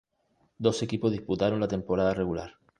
[0.65, 2.57] Doce equipos disputaron la temporada regular.